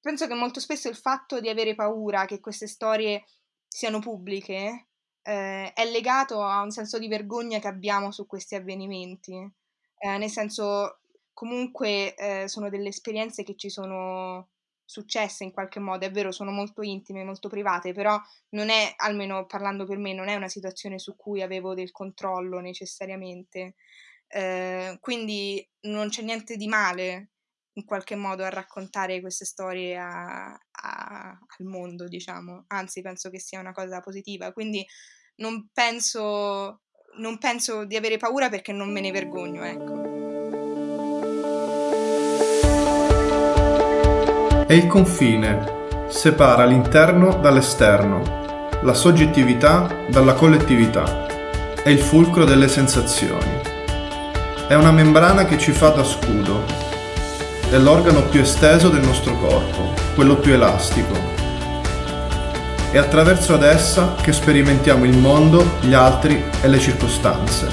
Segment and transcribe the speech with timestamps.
[0.00, 3.24] penso che molto spesso il fatto di avere paura che queste storie
[3.66, 4.88] siano pubbliche
[5.22, 9.34] eh, è legato a un senso di vergogna che abbiamo su questi avvenimenti.
[9.98, 11.00] Eh, nel senso,
[11.32, 14.48] comunque eh, sono delle esperienze che ci sono
[14.84, 18.20] successe in qualche modo, è vero, sono molto intime, molto private, però
[18.50, 22.58] non è, almeno parlando per me, non è una situazione su cui avevo del controllo
[22.58, 23.76] necessariamente.
[24.26, 27.30] Eh, quindi non c'è niente di male
[27.74, 32.64] in qualche modo a raccontare queste storie a, a, al mondo, diciamo.
[32.68, 34.52] Anzi, penso che sia una cosa positiva.
[34.52, 34.84] Quindi
[35.36, 36.82] non penso,
[37.18, 40.08] non penso di avere paura perché non me ne vergogno, ecco.
[44.66, 51.26] È il confine, separa l'interno dall'esterno, la soggettività dalla collettività,
[51.82, 53.62] è il fulcro delle sensazioni.
[54.68, 56.89] È una membrana che ci fa da scudo,
[57.70, 61.14] è l'organo più esteso del nostro corpo, quello più elastico.
[62.90, 67.68] È attraverso ad essa che sperimentiamo il mondo, gli altri e le circostanze.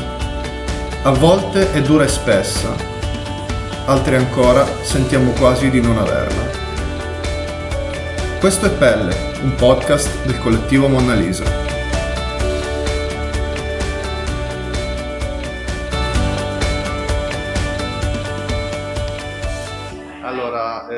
[1.02, 2.76] A volte è dura e spessa,
[3.86, 6.45] altre ancora sentiamo quasi di non averla.
[8.39, 11.77] Questo è Pelle, un podcast del collettivo Monna Lisa.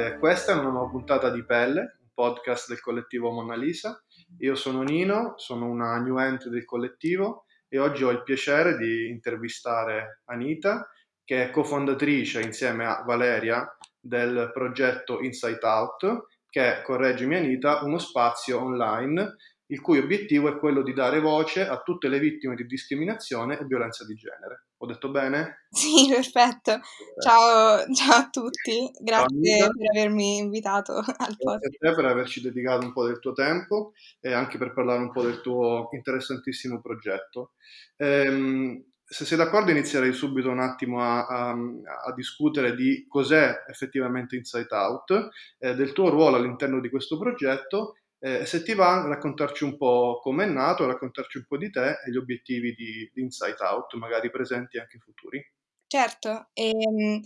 [0.10, 4.04] Eh, questa è una nuova puntata di Pelle, un podcast del collettivo Monna Lisa.
[4.40, 9.08] Io sono Nino, sono una new entry del collettivo e oggi ho il piacere di
[9.08, 10.90] intervistare Anita,
[11.24, 18.62] che è cofondatrice insieme a Valeria del progetto Insight Out, che correggimi Anita, uno spazio
[18.62, 19.36] online
[19.72, 23.66] il cui obiettivo è quello di dare voce a tutte le vittime di discriminazione e
[23.66, 24.66] violenza di genere.
[24.78, 25.66] Ho detto bene?
[25.70, 26.80] Sì, perfetto.
[27.22, 31.60] Ciao, ciao a tutti, grazie ciao, per avermi invitato al podcast.
[31.60, 35.02] Grazie a te per averci dedicato un po' del tuo tempo e anche per parlare
[35.02, 37.52] un po' del tuo interessantissimo progetto.
[37.98, 44.36] Ehm, se sei d'accordo inizierei subito un attimo a, a, a discutere di cos'è effettivamente
[44.36, 49.64] Insight Out, eh, del tuo ruolo all'interno di questo progetto eh, se ti va raccontarci
[49.64, 53.22] un po' come è nato, raccontarci un po' di te e gli obiettivi di, di
[53.22, 55.42] Insight Out, magari presenti e anche futuri.
[55.88, 57.22] Certo, e, ehm,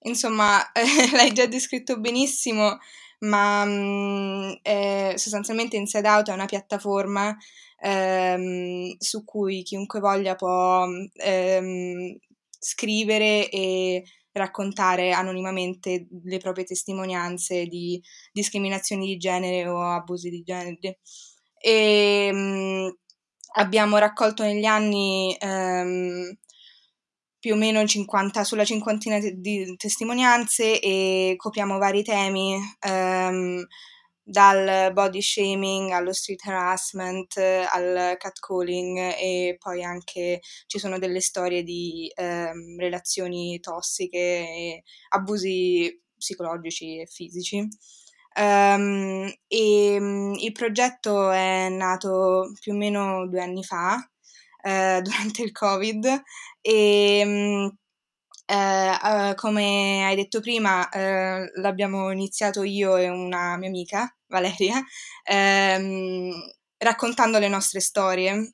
[0.00, 0.60] insomma
[1.14, 2.78] l'hai già descritto benissimo,
[3.20, 7.34] ma mm, eh, sostanzialmente Inside Out è una piattaforma
[7.78, 12.18] ehm, su cui chiunque voglia può ehm,
[12.58, 14.04] scrivere e
[14.36, 18.00] raccontare anonimamente le proprie testimonianze di
[18.32, 20.98] discriminazioni di genere o abusi di genere.
[21.58, 22.96] E, mh,
[23.54, 26.36] abbiamo raccolto negli anni ehm,
[27.38, 32.56] più o meno 50, sulla cinquantina di testimonianze e copriamo vari temi.
[32.80, 33.64] Ehm,
[34.28, 41.62] dal body shaming allo street harassment, al catcalling e poi anche ci sono delle storie
[41.62, 47.68] di ehm, relazioni tossiche e abusi psicologici e fisici.
[48.38, 53.96] Um, e um, il progetto è nato più o meno due anni fa,
[54.62, 56.22] eh, durante il Covid,
[56.60, 57.76] e um,
[58.46, 60.88] eh, uh, come hai detto prima,
[61.54, 64.82] l'abbiamo iniziato io e una mia amica, Valeria,
[65.24, 66.32] ehm,
[66.78, 68.52] raccontando le nostre storie.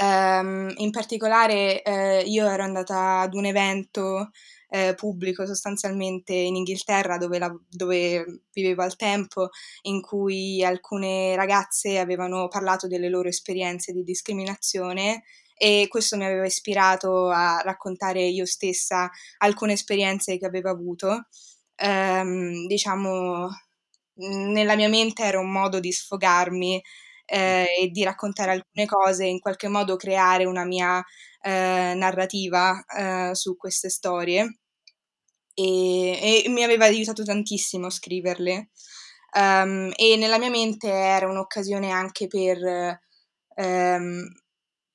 [0.00, 4.30] Um, in particolare eh, io ero andata ad un evento
[4.70, 9.48] eh, pubblico sostanzialmente in Inghilterra dove, la, dove, vivevo al tempo,
[9.82, 15.24] in cui alcune ragazze avevano parlato delle loro esperienze di discriminazione
[15.54, 21.26] e questo mi aveva ispirato a raccontare io stessa alcune esperienze che avevo avuto.
[21.82, 23.48] Um, diciamo,
[24.28, 26.82] nella mia mente era un modo di sfogarmi
[27.26, 31.02] eh, e di raccontare alcune cose, in qualche modo creare una mia
[31.42, 34.60] eh, narrativa eh, su queste storie
[35.54, 38.70] e, e, mi aveva aiutato tantissimo a scriverle.
[39.32, 42.58] Um, e nella mia mente era un'occasione anche per
[43.54, 44.26] um,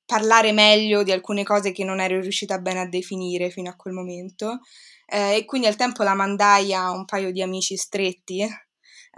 [0.04, 3.94] parlare meglio di alcune cose che non ero riuscita bene a definire fino a quel
[3.94, 4.60] momento.
[5.06, 8.46] Eh, e quindi al tempo la mandai a un paio di amici stretti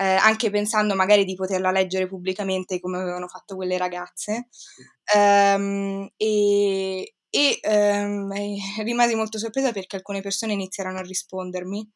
[0.00, 4.48] eh, anche pensando magari di poterla leggere pubblicamente come avevano fatto quelle ragazze.
[5.16, 8.32] Um, e, e um,
[8.84, 11.90] rimasi molto sorpresa perché alcune persone iniziarono a rispondermi.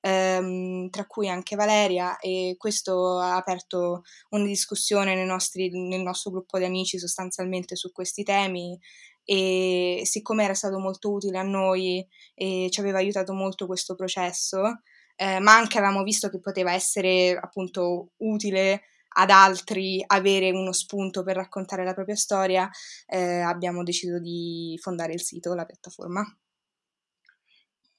[0.00, 6.58] Um, tra cui anche Valeria, e questo ha aperto una discussione nostri, nel nostro gruppo
[6.58, 8.78] di amici sostanzialmente su questi temi
[9.24, 14.82] e siccome era stato molto utile a noi e ci aveva aiutato molto questo processo,
[15.20, 18.82] eh, ma anche avevamo visto che poteva essere appunto utile
[19.16, 22.70] ad altri avere uno spunto per raccontare la propria storia,
[23.06, 26.24] eh, abbiamo deciso di fondare il sito, la piattaforma.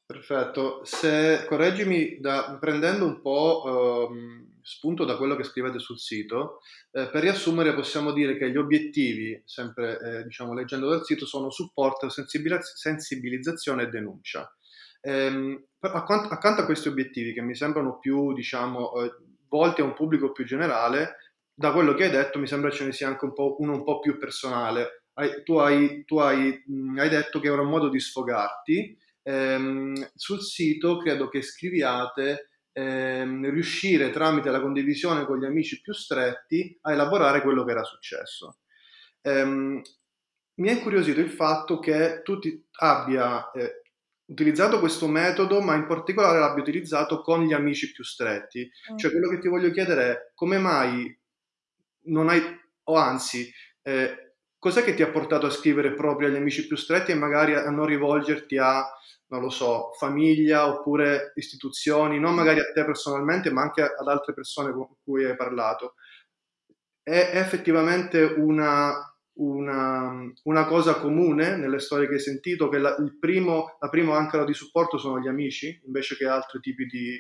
[0.06, 6.62] Perfetto, se correggimi da, prendendo un po' ehm, spunto da quello che scrivete sul sito,
[6.92, 11.52] eh, per riassumere possiamo dire che gli obiettivi, sempre eh, diciamo, leggendo dal sito, sono
[11.52, 14.52] supporto, sensibilizzazione e denuncia.
[15.02, 19.12] Ehm, accanto, accanto, a questi obiettivi che mi sembrano più diciamo, eh,
[19.48, 21.18] volti a un pubblico più generale,
[21.54, 24.00] da quello che hai detto mi sembra ce ne sia anche un uno un po'
[24.00, 25.04] più personale.
[25.14, 30.12] Hai, tu hai, tu hai, mh, hai detto che era un modo di sfogarti ehm,
[30.16, 36.78] sul sito credo che scriviate ehm, riuscire tramite la condivisione con gli amici più stretti
[36.82, 38.60] a elaborare quello che era successo.
[39.22, 39.82] Ehm,
[40.56, 43.82] mi è incuriosito il fatto che tu ti abbia eh,
[44.30, 48.70] utilizzato questo metodo, ma in particolare l'abbia utilizzato con gli amici più stretti.
[48.92, 48.98] Mm.
[48.98, 51.18] Cioè, quello che ti voglio chiedere è come mai
[52.06, 52.42] non hai,
[52.84, 57.12] o anzi, eh, cos'è che ti ha portato a scrivere proprio agli amici più stretti
[57.12, 58.86] e magari a non rivolgerti a
[59.30, 64.34] non lo so, famiglia oppure istituzioni, non magari a te personalmente, ma anche ad altre
[64.34, 65.96] persone con cui hai parlato.
[67.04, 69.09] È, effettivamente una,
[69.40, 74.16] una, una, cosa comune nelle storie che hai sentito, che la, il primo, la prima
[74.18, 77.18] ancora di supporto sono gli amici, invece che altri tipi di,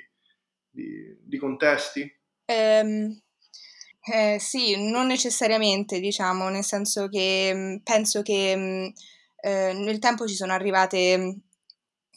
[0.69, 2.01] di, di contesti?
[2.45, 3.17] Um,
[4.11, 8.85] eh, sì, non necessariamente, diciamo, nel senso che mm, penso che mm,
[9.41, 11.29] eh, nel tempo ci sono arrivate mm,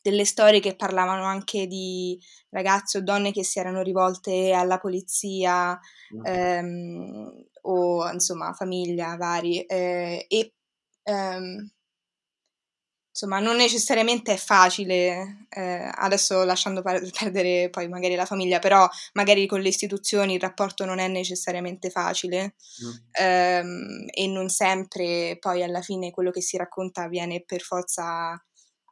[0.03, 2.19] delle storie che parlavano anche di
[2.51, 5.79] ragazze o donne che si erano rivolte alla polizia
[6.15, 6.27] mm.
[6.27, 10.53] ehm, o insomma famiglia vari eh, e
[11.05, 11.70] ehm,
[13.11, 19.47] insomma non necessariamente è facile eh, adesso lasciando perdere poi magari la famiglia però magari
[19.47, 22.55] con le istituzioni il rapporto non è necessariamente facile
[22.85, 22.91] mm.
[23.12, 28.43] ehm, e non sempre poi alla fine quello che si racconta viene per forza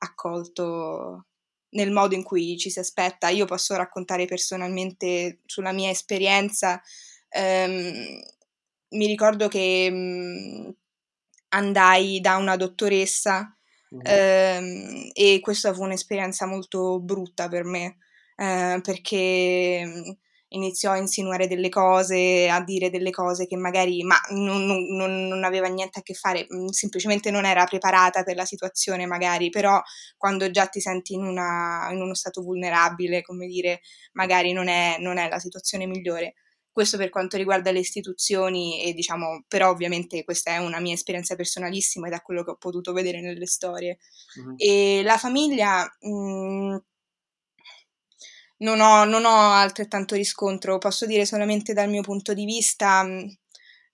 [0.02, 1.24] accolto
[1.70, 3.28] nel modo in cui ci si aspetta.
[3.28, 6.80] Io posso raccontare personalmente sulla mia esperienza.
[7.32, 8.20] Um,
[8.90, 10.74] mi ricordo che um,
[11.48, 13.56] andai da una dottoressa
[13.94, 13.98] mm.
[13.98, 17.96] um, e questa fu un'esperienza molto brutta per me
[18.36, 20.16] uh, perché
[20.52, 25.44] iniziò a insinuare delle cose, a dire delle cose che magari ma non, non, non,
[25.44, 29.80] aveva niente a che fare, mm, semplicemente non era preparata per la situazione magari, però
[30.16, 33.80] quando già ti senti in, una, in uno stato vulnerabile, come dire,
[34.12, 36.34] magari non è, non è la situazione migliore.
[36.72, 41.34] Questo per quanto riguarda le istituzioni e diciamo, però ovviamente questa è una mia esperienza
[41.34, 43.98] personalissima ed è quello che ho potuto vedere nelle storie.
[44.40, 44.54] Mm-hmm.
[44.56, 45.84] E la famiglia...
[46.00, 46.76] Mh, mm,
[48.60, 53.28] non ho, non ho altrettanto riscontro, posso dire solamente dal mio punto di vista, mm,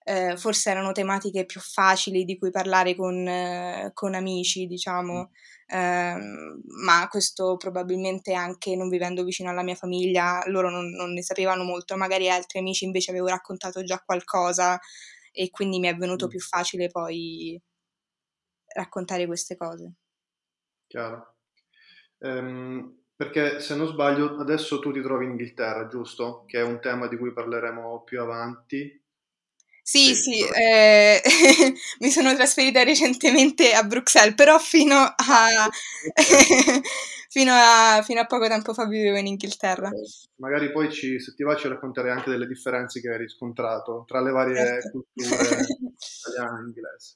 [0.03, 5.31] eh, forse erano tematiche più facili di cui parlare con, eh, con amici, diciamo,
[5.67, 11.21] eh, ma questo probabilmente anche non vivendo vicino alla mia famiglia, loro non, non ne
[11.21, 14.79] sapevano molto, magari altri amici invece avevo raccontato già qualcosa
[15.31, 16.29] e quindi mi è venuto mm.
[16.29, 17.61] più facile poi
[18.73, 19.93] raccontare queste cose.
[20.87, 21.35] Chiaro.
[22.19, 26.45] Um, perché se non sbaglio adesso tu ti trovi in Inghilterra, giusto?
[26.45, 29.03] Che è un tema di cui parleremo più avanti.
[29.89, 31.21] Sì, sì, eh,
[32.01, 35.69] mi sono trasferita recentemente a Bruxelles, però fino a,
[37.29, 39.89] fino a, fino a poco tempo fa vivevo in Inghilterra.
[40.41, 44.19] Magari poi ci, se ti va ci racconterei anche delle differenze che hai riscontrato tra
[44.19, 44.89] le varie certo.
[44.89, 47.15] culture italiane e inglesi.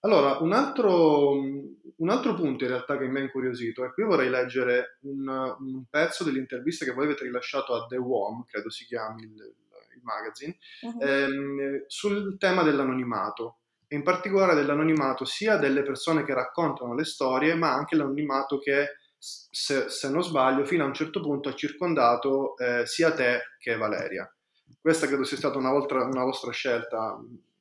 [0.00, 4.30] Allora, un altro, un altro, punto in realtà che mi ha incuriosito, e qui vorrei
[4.30, 9.24] leggere un, un, pezzo dell'intervista che voi avete rilasciato a The Worm, credo si chiami
[9.24, 9.60] il
[10.02, 11.02] magazine, uh-huh.
[11.02, 17.54] ehm, sul tema dell'anonimato, e in particolare dell'anonimato sia delle persone che raccontano le storie,
[17.54, 22.56] ma anche l'anonimato che, se, se non sbaglio, fino a un certo punto ha circondato
[22.56, 24.26] eh, sia te che Valeria.
[24.80, 27.18] Questa credo sia stata una, volta, una vostra scelta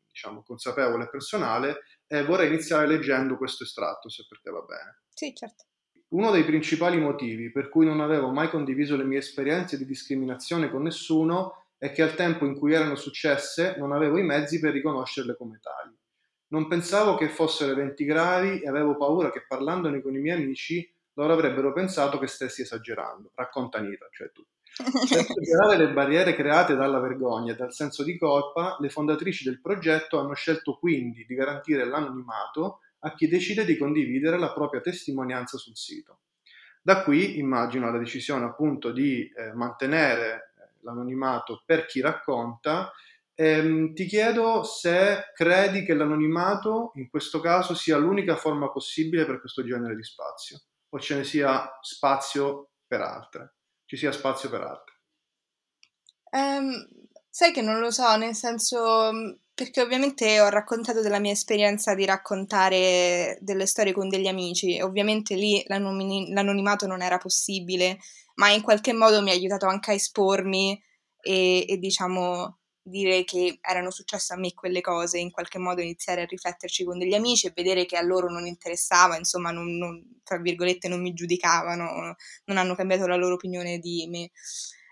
[0.10, 5.02] diciamo, consapevole e personale, e vorrei iniziare leggendo questo estratto, se per te va bene.
[5.14, 5.66] Sì, certo.
[6.10, 10.70] Uno dei principali motivi per cui non avevo mai condiviso le mie esperienze di discriminazione
[10.70, 14.72] con nessuno è che al tempo in cui erano successe non avevo i mezzi per
[14.72, 15.98] riconoscerle come tali.
[16.50, 20.88] Non pensavo che fossero eventi gravi e avevo paura che parlandone con i miei amici
[21.14, 23.32] loro avrebbero pensato che stessi esagerando.
[23.34, 24.46] Racconta Anita, cioè tu.
[24.78, 29.60] Per superare le barriere create dalla vergogna e dal senso di colpa, le fondatrici del
[29.60, 35.58] progetto hanno scelto quindi di garantire l'anonimato a chi decide di condividere la propria testimonianza
[35.58, 36.20] sul sito.
[36.80, 40.51] Da qui immagino la decisione appunto di eh, mantenere
[40.84, 42.92] l'anonimato per chi racconta.
[43.36, 49.40] Ehm, ti chiedo se credi che l'anonimato in questo caso sia l'unica forma possibile per
[49.40, 50.60] questo genere di spazio
[50.90, 54.96] o ce ne sia spazio per altre, ci sia spazio per altre.
[56.32, 56.88] Um,
[57.30, 62.06] sai che non lo so, nel senso perché ovviamente ho raccontato della mia esperienza di
[62.06, 68.00] raccontare delle storie con degli amici, ovviamente lì l'anonimato non era possibile,
[68.42, 70.82] ma in qualche modo mi ha aiutato anche a espormi
[71.22, 76.24] e, e diciamo dire che erano successe a me quelle cose, in qualche modo iniziare
[76.24, 80.20] a rifletterci con degli amici e vedere che a loro non interessava, insomma, non, non,
[80.24, 84.32] tra virgolette non mi giudicavano, non hanno cambiato la loro opinione di me.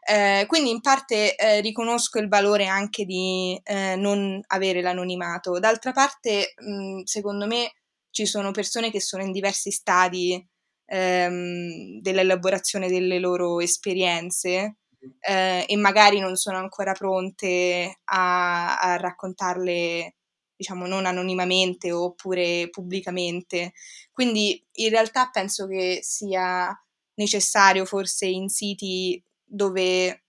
[0.07, 5.57] Eh, quindi in parte eh, riconosco il valore anche di eh, non avere l'anonimato.
[5.57, 7.73] D'altra parte, mh, secondo me,
[8.11, 10.47] ci sono persone che sono in diversi stadi
[10.89, 14.77] ehm, dell'elaborazione delle loro esperienze
[15.19, 20.15] eh, e magari non sono ancora pronte a, a raccontarle
[20.55, 23.71] diciamo non anonimamente oppure pubblicamente.
[24.11, 26.69] Quindi in realtà penso che sia
[27.15, 30.23] necessario forse in siti dove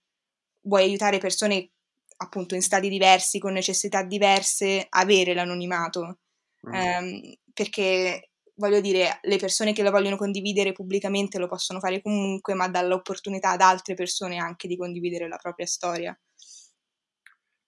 [0.61, 1.71] vuoi aiutare persone
[2.17, 6.19] appunto in stadi diversi, con necessità diverse, avere l'anonimato.
[6.69, 6.73] Mm.
[6.73, 8.30] Um, perché
[8.61, 12.83] voglio dire, le persone che lo vogliono condividere pubblicamente lo possono fare comunque, ma dà
[12.83, 16.17] l'opportunità ad altre persone anche di condividere la propria storia.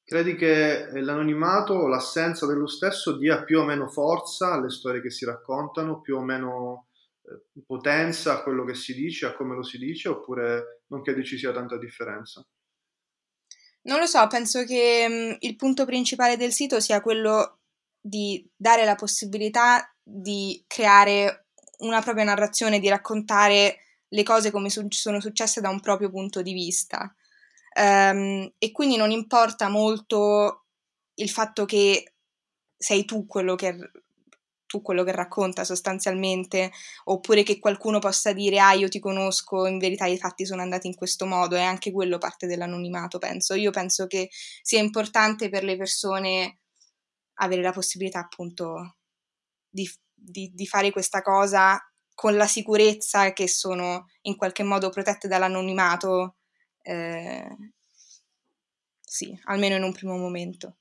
[0.06, 5.10] Credi che l'anonimato o l'assenza dello stesso dia più o meno forza alle storie che
[5.10, 6.90] si raccontano, più o meno
[7.24, 11.24] eh, potenza a quello che si dice, a come lo si dice, oppure non credi
[11.24, 12.46] ci sia tanta differenza?
[13.86, 17.62] Non lo so, penso che mh, mm, il punto principale del sito sia quello
[18.00, 21.48] di dare la possibilità di creare
[21.80, 23.78] una propria narrazione, di raccontare
[24.10, 27.14] le cose come su- sono successe da un proprio punto di vista.
[27.76, 30.66] Um, e quindi non importa molto
[31.16, 32.14] il fatto che
[32.78, 33.76] sei tu quello che,
[34.68, 36.72] tu quello che racconta sostanzialmente,
[37.06, 40.88] oppure che qualcuno possa dire ah io ti conosco, in verità i fatti sono andati
[40.88, 43.56] in questo modo, è anche quello parte dell'anonimato, penso.
[43.56, 44.30] Io penso che
[44.62, 46.60] sia importante per le persone
[47.36, 48.98] avere la possibilità appunto
[49.74, 51.80] di, di, di fare questa cosa
[52.14, 56.36] con la sicurezza che sono in qualche modo protette dall'anonimato,
[56.84, 57.58] eh,
[59.02, 60.78] sì, almeno in un primo momento.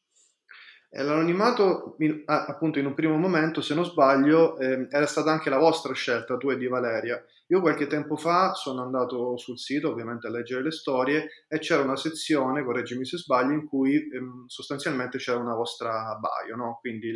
[0.95, 1.97] L'anonimato,
[2.27, 6.37] appunto, in un primo momento, se non sbaglio, eh, era stata anche la vostra scelta,
[6.37, 7.25] tu e di Valeria.
[7.47, 11.83] Io qualche tempo fa sono andato sul sito, ovviamente, a leggere le storie e c'era
[11.83, 16.77] una sezione, correggimi se sbaglio, in cui ehm, sostanzialmente c'era una vostra bio, no?
[16.79, 17.11] Quindi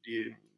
[0.00, 0.49] di, eh,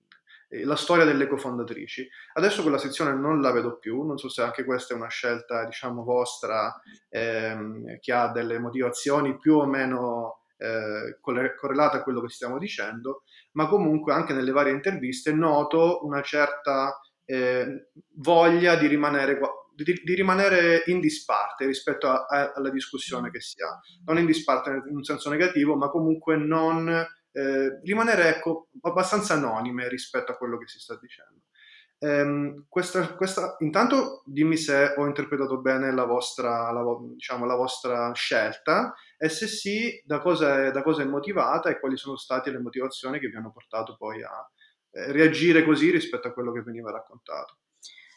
[0.64, 2.08] la storia delle cofondatrici.
[2.34, 5.64] Adesso quella sezione non la vedo più, non so se anche questa è una scelta,
[5.64, 12.28] diciamo, vostra, ehm, che ha delle motivazioni più o meno eh, correlate a quello che
[12.28, 19.40] stiamo dicendo, ma comunque anche nelle varie interviste noto una certa eh, voglia di rimanere,
[19.74, 23.80] di, di rimanere, in disparte rispetto a, a, alla discussione che si ha.
[24.04, 29.88] Non in disparte in un senso negativo, ma comunque non eh, rimanere ecco, abbastanza anonime
[29.88, 31.40] rispetto a quello che si sta dicendo.
[32.02, 36.82] Um, questa, questa, intanto dimmi se ho interpretato bene la vostra, la,
[37.14, 41.78] diciamo, la vostra scelta e se sì, da cosa, è, da cosa, è, motivata e
[41.78, 44.50] quali sono state le motivazioni che vi hanno portato poi a
[44.90, 47.58] eh, reagire così rispetto a quello che veniva raccontato.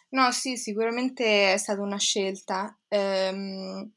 [0.09, 2.75] No, sì, sicuramente è stata una scelta.
[2.87, 3.91] Ehm,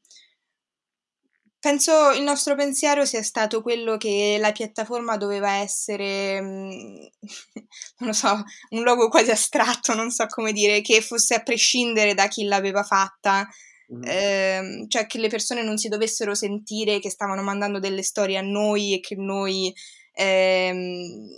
[1.69, 6.97] Penso il nostro pensiero sia stato quello che la piattaforma doveva essere, mm,
[8.01, 12.15] non lo so, un logo quasi astratto, non so come dire, che fosse a prescindere
[12.15, 13.47] da chi l'aveva fatta,
[13.95, 14.03] mm.
[14.03, 18.43] eh, cioè che le persone non si dovessero sentire che stavano mandando delle storie a
[18.43, 19.71] noi e che noi,
[20.13, 21.29] ehm,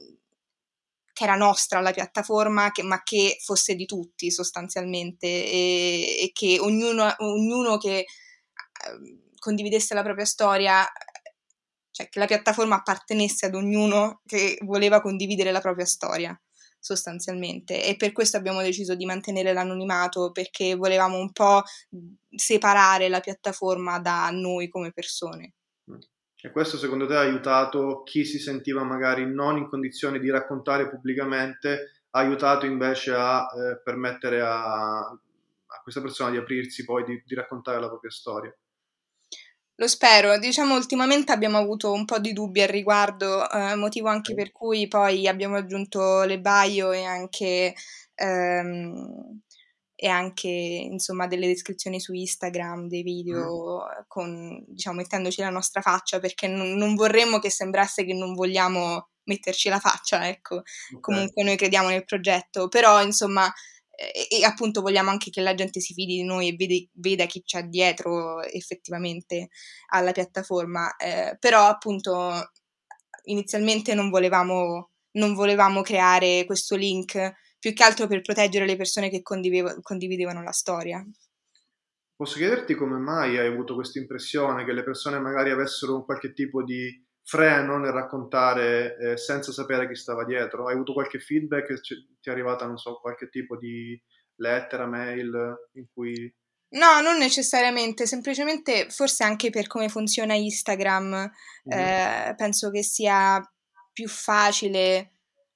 [1.12, 6.60] che era nostra la piattaforma, che, ma che fosse di tutti sostanzialmente e, e che
[6.60, 7.98] ognuno, ognuno che...
[7.98, 10.86] Eh, condividesse la propria storia,
[11.90, 16.40] cioè che la piattaforma appartenesse ad ognuno che voleva condividere la propria storia
[16.80, 21.62] sostanzialmente e per questo abbiamo deciso di mantenere l'anonimato perché volevamo un po'
[22.34, 25.54] separare la piattaforma da noi come persone.
[26.42, 30.88] E questo secondo te ha aiutato chi si sentiva magari non in condizione di raccontare
[30.88, 37.22] pubblicamente, ha aiutato invece a eh, permettere a, a, questa persona di aprirsi poi, di,
[37.26, 38.56] di raccontare la propria storia?
[39.80, 44.34] Lo spero, diciamo ultimamente abbiamo avuto un po' di dubbi al riguardo, eh, motivo anche
[44.34, 47.74] per cui poi abbiamo aggiunto le bio e anche,
[48.14, 49.40] ehm,
[49.94, 54.02] e anche insomma delle descrizioni su Instagram, dei video mm.
[54.06, 59.08] con, diciamo, mettendoci la nostra faccia perché non, non, vorremmo che sembrasse che non vogliamo
[59.24, 60.56] metterci la faccia, ecco.
[60.56, 61.00] Okay.
[61.00, 63.50] Comunque noi crediamo nel progetto, però insomma
[64.00, 67.42] e, appunto vogliamo anche che la gente si fidi di noi e vede, veda chi
[67.42, 69.48] c'è dietro effettivamente
[69.88, 72.50] alla piattaforma, eh, però appunto
[73.24, 79.10] inizialmente non volevamo, non volevamo creare questo link più che altro per proteggere le persone
[79.10, 81.04] che condividevano la storia.
[82.16, 86.32] Posso chiederti come mai hai avuto questa impressione che le persone magari avessero un qualche
[86.32, 86.90] tipo di
[87.30, 90.66] freno nel raccontare eh, senza sapere chi stava dietro?
[90.66, 91.80] Hai avuto qualche feedback?
[91.80, 93.96] Ti è arrivata, non so, qualche tipo di
[94.34, 96.34] lettera, mail in cui...
[96.70, 101.78] No, non necessariamente, semplicemente forse anche per come funziona Instagram, mm-hmm.
[101.78, 103.40] eh, penso che sia
[103.92, 105.12] più facile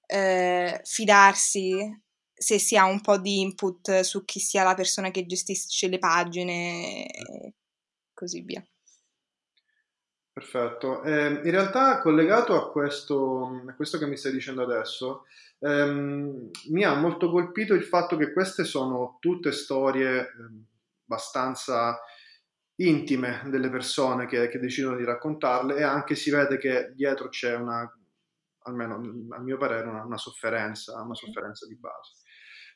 [0.06, 2.02] eh, fidarsi
[2.32, 5.98] se si ha un po' di input su chi sia la persona che gestisce le
[5.98, 7.54] pagine e
[8.12, 8.64] così via.
[10.34, 11.04] Perfetto.
[11.04, 15.26] Eh, in realtà, collegato a questo, a questo, che mi stai dicendo adesso,
[15.60, 20.26] ehm, mi ha molto colpito il fatto che queste sono tutte storie eh,
[21.06, 22.00] abbastanza
[22.80, 27.54] intime delle persone che, che, decidono di raccontarle e anche si vede che dietro c'è
[27.54, 27.88] una,
[28.64, 28.96] almeno
[29.36, 32.14] a mio parere, una, una sofferenza, una sofferenza di base.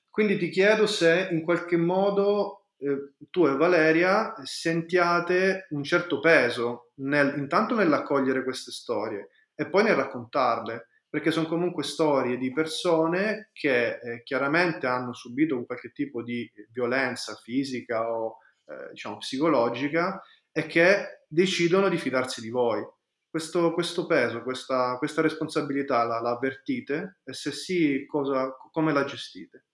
[0.09, 6.91] Quindi ti chiedo se in qualche modo eh, tu e Valeria sentiate un certo peso
[6.97, 13.51] nel, intanto nell'accogliere queste storie e poi nel raccontarle, perché sono comunque storie di persone
[13.53, 20.23] che eh, chiaramente hanno subito un qualche tipo di violenza fisica o eh, diciamo psicologica
[20.53, 22.87] e che decidono di fidarsi di voi.
[23.31, 29.05] Questo, questo peso, questa, questa responsabilità la, la, avvertite e se sì, cosa, come la
[29.05, 29.67] gestite?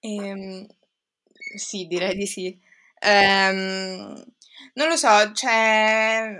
[0.00, 0.66] Ehm,
[1.54, 2.58] sì, direi di sì.
[2.98, 4.24] Ehm,
[4.74, 6.34] non lo so, c'è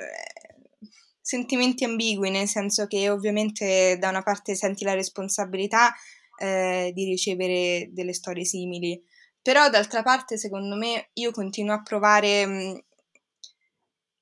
[1.21, 5.92] sentimenti ambigui, nel senso che ovviamente da una parte senti la responsabilità
[6.38, 9.01] eh, di ricevere delle storie simili,
[9.42, 12.81] però d'altra parte secondo me io continuo a provare mh,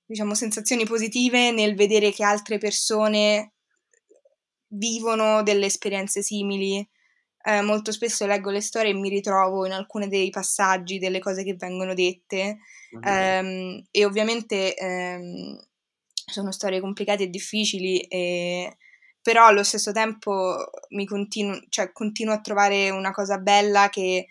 [0.06, 3.52] diciamo sensazioni positive nel vedere che altre persone
[4.68, 6.86] vivono delle esperienze simili
[7.46, 11.44] eh, molto spesso leggo le storie e mi ritrovo in alcuni dei passaggi, delle cose
[11.44, 12.58] che vengono dette.
[13.02, 15.60] Ehm, e ovviamente ehm,
[16.26, 18.78] sono storie complicate e difficili, e,
[19.20, 20.56] però allo stesso tempo
[20.90, 24.26] mi continuo, cioè, continuo a trovare una cosa bella che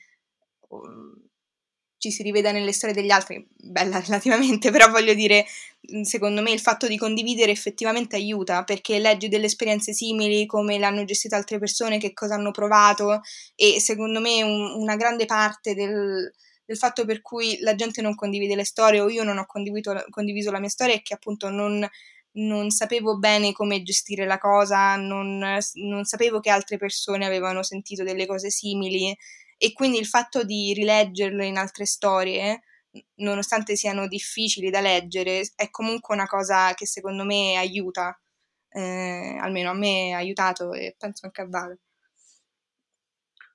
[2.04, 5.46] ci si riveda nelle storie degli altri, bella relativamente, però voglio dire,
[6.02, 10.86] secondo me il fatto di condividere effettivamente aiuta, perché leggi delle esperienze simili, come le
[10.86, 13.22] hanno gestite altre persone, che cosa hanno provato,
[13.56, 16.30] e secondo me un, una grande parte del,
[16.66, 20.52] del, fatto per cui la gente non condivide le storie o io non ho condiviso
[20.52, 21.88] la mia storia è che appunto non,
[22.34, 25.38] non sapevo bene come gestire la cosa, non,
[25.76, 29.16] non sapevo che altre persone avevano sentito delle cose simili
[29.64, 32.64] e quindi il fatto di rileggerlo in altre storie,
[33.20, 38.20] nonostante siano difficili da leggere, è comunque una cosa che secondo me aiuta,
[38.68, 41.80] eh, almeno a me ha aiutato e penso anche a Vale.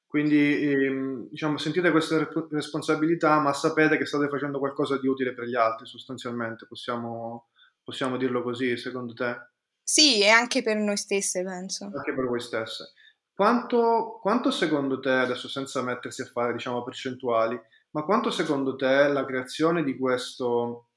[0.06, 5.44] Quindi ehm, diciamo, sentite questa responsabilità, ma sapete che state facendo qualcosa di utile per
[5.44, 7.48] gli altri, sostanzialmente, possiamo,
[7.84, 9.36] possiamo dirlo così, secondo te?
[9.82, 11.84] Sì, e anche per noi stesse, penso.
[11.84, 12.94] Anche per voi stesse.
[13.38, 17.56] Quanto, quanto, secondo te, adesso senza mettersi a fare diciamo, percentuali,
[17.92, 20.88] ma quanto secondo te la creazione di questo,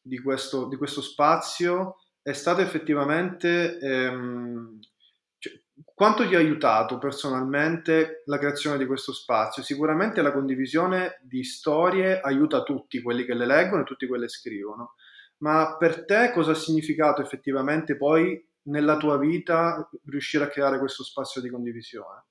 [0.00, 4.78] di questo, di questo spazio è stata effettivamente, ehm,
[5.36, 5.52] cioè,
[5.94, 9.62] quanto ti ha aiutato personalmente la creazione di questo spazio?
[9.62, 14.30] Sicuramente la condivisione di storie aiuta tutti quelli che le leggono e tutti quelli che
[14.30, 14.94] scrivono,
[15.42, 21.02] ma per te cosa ha significato effettivamente poi nella tua vita riuscire a creare questo
[21.02, 22.24] spazio di condivisione?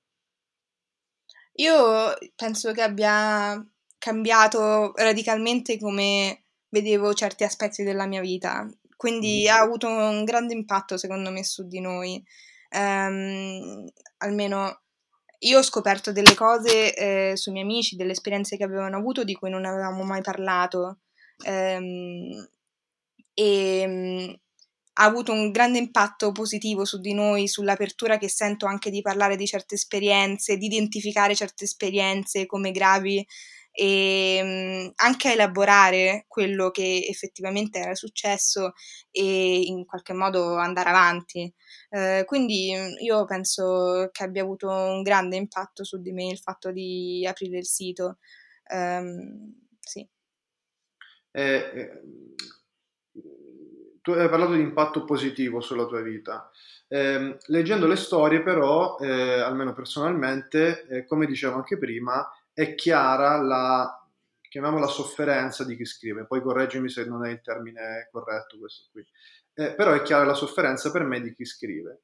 [1.54, 3.62] Io penso che abbia
[3.98, 8.66] cambiato radicalmente come vedevo certi aspetti della mia vita,
[8.96, 9.52] quindi mm.
[9.52, 12.22] ha avuto un grande impatto secondo me su di noi.
[12.72, 13.84] Um,
[14.18, 14.82] almeno
[15.38, 19.34] io ho scoperto delle cose eh, sui miei amici, delle esperienze che avevano avuto di
[19.34, 21.00] cui non avevamo mai parlato.
[21.46, 22.46] Um,
[23.34, 24.38] e
[25.00, 29.36] ha avuto un grande impatto positivo su di noi, sull'apertura che sento anche di parlare
[29.36, 33.26] di certe esperienze, di identificare certe esperienze come gravi
[33.72, 38.74] e mh, anche a elaborare quello che effettivamente era successo
[39.10, 41.50] e in qualche modo andare avanti.
[41.88, 46.72] Eh, quindi io penso che abbia avuto un grande impatto su di me il fatto
[46.72, 48.18] di aprire il sito.
[48.70, 50.06] Um, sì.
[51.32, 52.02] Eh, eh,
[54.02, 56.50] tu hai parlato di impatto positivo sulla tua vita.
[56.88, 63.40] Eh, leggendo le storie, però, eh, almeno personalmente, eh, come dicevo anche prima, è chiara
[63.40, 64.00] la,
[64.48, 66.26] chiamiamola sofferenza di chi scrive.
[66.26, 69.06] Poi correggimi se non è il termine corretto questo qui.
[69.54, 72.00] Eh, però è chiara la sofferenza per me di chi scrive.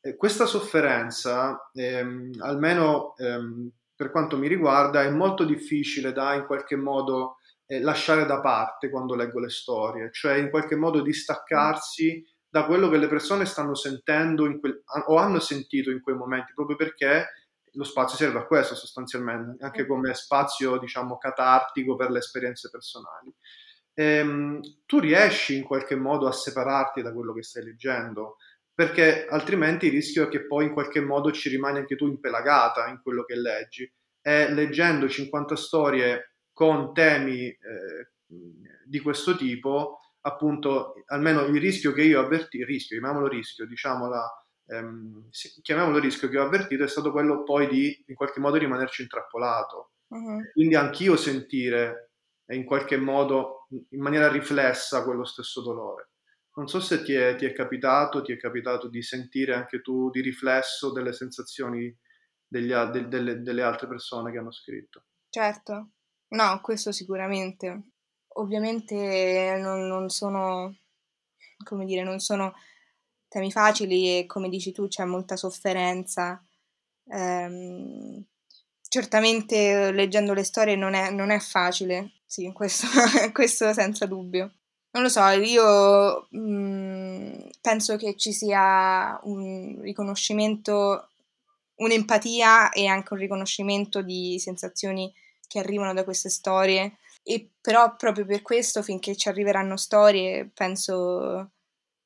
[0.00, 6.46] Eh, questa sofferenza, ehm, almeno ehm, per quanto mi riguarda, è molto difficile da in
[6.46, 7.36] qualche modo
[7.70, 12.88] eh, lasciare da parte quando leggo le storie, cioè in qualche modo distaccarsi da quello
[12.88, 17.28] che le persone stanno sentendo quel, o hanno sentito in quei momenti, proprio perché
[17.74, 23.32] lo spazio serve a questo sostanzialmente, anche come spazio, diciamo, catartico per le esperienze personali.
[23.94, 28.38] Ehm, tu riesci in qualche modo a separarti da quello che stai leggendo,
[28.74, 32.88] perché altrimenti il rischio è che poi in qualche modo ci rimani anche tu impelagata
[32.88, 33.88] in quello che leggi.
[34.20, 36.30] E leggendo 50 storie
[36.60, 38.10] con temi eh,
[38.84, 44.10] di questo tipo, appunto, almeno il rischio che io avverti, il rischio, chiamiamolo rischio, diciamo
[44.10, 44.30] la,
[44.66, 45.30] ehm,
[45.62, 49.92] chiamiamolo rischio che ho avvertito è stato quello poi di in qualche modo rimanerci intrappolato.
[50.08, 50.50] Uh-huh.
[50.52, 52.10] Quindi anch'io sentire
[52.48, 56.10] in qualche modo, in maniera riflessa, quello stesso dolore.
[56.56, 60.10] Non so se ti è, ti è capitato, ti è capitato di sentire anche tu
[60.10, 61.96] di riflesso delle sensazioni
[62.46, 65.04] degli, de, delle, delle altre persone che hanno scritto.
[65.30, 65.92] Certo,
[66.30, 67.82] no, questo sicuramente.
[68.34, 70.76] Ovviamente non, non sono,
[71.64, 72.54] come dire, non sono
[73.28, 76.44] temi facili e come dici tu c'è molta sofferenza.
[77.06, 78.24] Ehm,
[78.88, 82.86] certamente leggendo le storie non è, non è facile, sì, questo,
[83.32, 84.54] questo, senza dubbio.
[84.92, 91.10] Non lo so, io mh, mm, penso che ci sia un riconoscimento,
[91.76, 95.12] un'empatia e anche un riconoscimento di sensazioni
[95.50, 96.98] che arrivano da queste storie.
[97.24, 101.50] E però proprio per questo, finché ci arriveranno storie, penso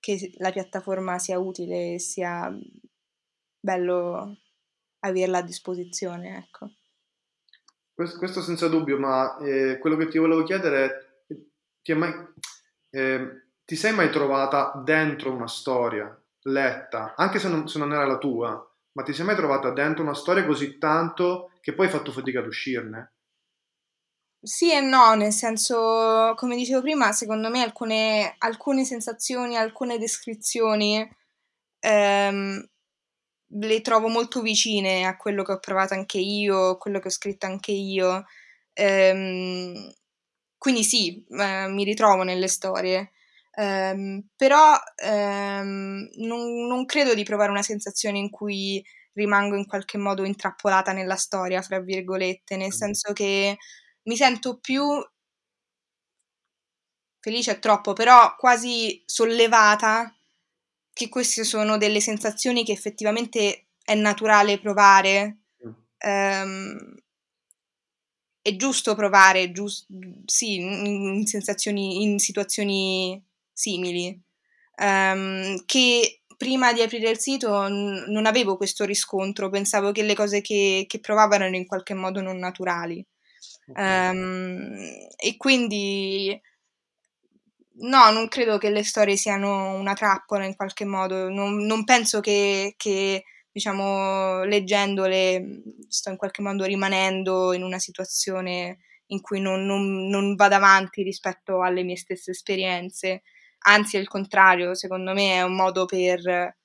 [0.01, 2.51] che la piattaforma sia utile e sia
[3.61, 4.39] bello
[5.01, 6.71] averla a disposizione, ecco.
[7.93, 11.37] Questo, questo senza dubbio, ma eh, quello che ti volevo chiedere è,
[11.83, 12.13] ti, mai,
[12.91, 18.07] eh, ti, sei mai trovata dentro una storia letta, anche se non, se non, era
[18.07, 21.93] la tua, ma ti sei mai trovata dentro una storia così tanto che poi hai
[21.93, 23.14] fatto fatica ad uscirne?
[24.47, 30.99] Sì e no, nel senso, come dicevo prima, secondo me alcune, alcune sensazioni, alcune descrizioni
[31.81, 32.69] ehm,
[33.49, 37.11] le trovo molto vicine a quello che ho provato anche io, a quello che ho
[37.11, 38.25] scritto anche io.
[38.75, 39.93] Ehm,
[40.59, 43.13] quindi sì, eh, mi ritrovo nelle storie.
[43.57, 44.75] Um, però
[45.07, 50.93] um, non, non, credo di provare una sensazione in cui rimango in qualche modo intrappolata
[50.93, 53.57] nella storia, fra virgolette, nel senso che
[54.05, 54.85] mi sento più
[57.25, 60.15] felice è troppo, però quasi sollevata
[60.93, 65.39] che queste sono delle sensazioni che effettivamente è naturale provare.
[66.05, 66.95] Um,
[68.43, 69.87] è giusto provare, giust-
[70.27, 74.21] sì, in, sensazioni, in situazioni simili.
[74.77, 80.15] Um, che prima di aprire il sito n- non avevo questo riscontro, pensavo che le
[80.15, 83.03] cose che, che provavo erano in qualche modo non naturali.
[83.69, 84.77] Um,
[85.17, 86.39] e quindi
[87.79, 92.21] no, non credo che le storie siano una trappola in qualche modo, non, non penso
[92.21, 99.65] che, che, diciamo, leggendole sto in qualche modo rimanendo in una situazione in cui non,
[99.67, 103.23] non, non vado avanti rispetto alle mie stesse esperienze,
[103.67, 106.57] anzi il contrario, secondo me è un modo per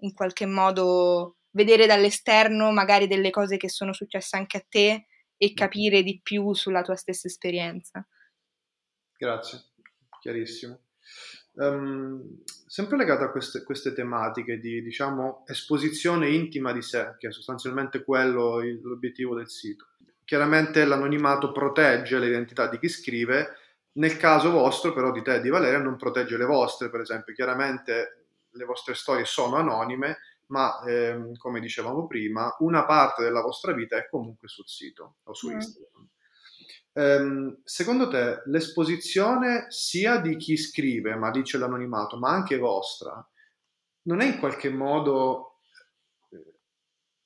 [0.00, 5.06] in qualche modo vedere dall'esterno magari delle cose che sono successe anche a te
[5.38, 8.06] e capire di più sulla tua stessa esperienza.
[9.16, 9.60] Grazie,
[10.20, 10.80] chiarissimo.
[11.54, 17.32] Um, sempre legato a queste, queste, tematiche di diciamo, esposizione intima di sé, che è
[17.32, 19.86] sostanzialmente quello il, l'obiettivo del sito.
[20.24, 23.56] Chiaramente l'anonimato protegge l'identità di chi scrive,
[23.92, 27.34] nel caso vostro, però, di te e di Valeria, non protegge le vostre, per esempio.
[27.34, 33.72] Chiaramente le vostre storie sono anonime, ma ehm, come dicevamo prima, una parte della vostra
[33.72, 35.52] vita è comunque sul sito o su mm.
[35.52, 36.08] Instagram.
[36.92, 43.26] Ehm, secondo te l'esposizione sia di chi scrive, ma dice l'anonimato, ma anche vostra,
[44.02, 45.60] non è in qualche modo,
[46.30, 46.54] eh,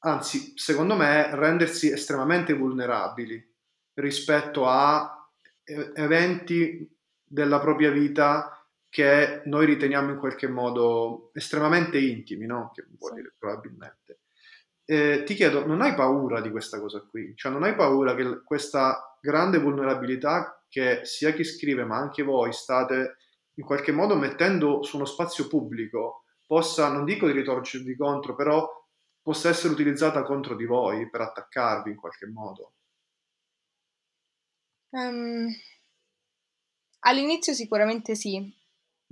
[0.00, 3.50] anzi, secondo me, rendersi estremamente vulnerabili
[3.94, 5.16] rispetto a
[5.64, 6.90] eventi
[7.22, 8.61] della propria vita
[8.92, 12.70] che noi riteniamo in qualche modo estremamente intimi, no?
[12.74, 14.20] Che vuol dire probabilmente.
[14.84, 17.34] eh, ti chiedo, non hai paura di questa cosa qui?
[17.36, 22.52] Cioè non hai paura che questa grande vulnerabilità che sia chi scrive ma anche voi
[22.52, 23.16] state
[23.54, 28.68] in qualche modo mettendo su uno spazio pubblico possa, non dico di ritorcervi contro, però
[29.22, 32.74] possa essere utilizzata contro di voi per attaccarvi in qualche modo?
[34.94, 35.48] Um,
[37.00, 38.52] all'inizio sicuramente sì.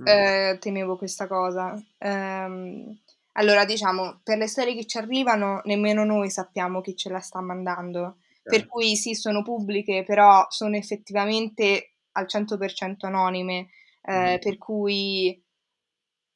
[0.04, 1.80] Eh, temevo questa cosa.
[1.98, 2.96] Um,
[3.32, 7.40] allora, diciamo, per le storie che ci arrivano, nemmeno noi sappiamo chi ce la sta
[7.40, 8.18] mandando.
[8.42, 8.58] Okay.
[8.58, 13.68] Per cui sì, sono pubbliche, però sono effettivamente al 100% anonime,
[14.02, 14.40] eh, mm.
[14.40, 15.40] per cui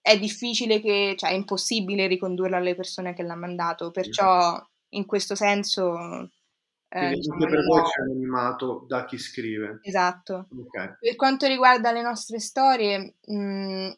[0.00, 5.35] è difficile che, cioè è impossibile ricondurla alle persone che l'hanno mandato, perciò in questo
[5.35, 6.31] senso...
[6.96, 9.80] Eh, diciamo, anche per voi c'è anonimato da chi scrive.
[9.83, 10.46] Esatto.
[10.57, 10.96] Okay.
[11.00, 13.90] Per quanto riguarda le nostre storie, mh, mm,